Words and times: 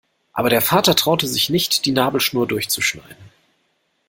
Aber 0.33 0.49
der 0.49 0.63
Vater 0.63 0.95
traute 0.95 1.27
sich 1.27 1.51
nicht, 1.51 1.85
die 1.85 1.91
Nabelschnur 1.91 2.47
durchzuschneiden. 2.47 3.29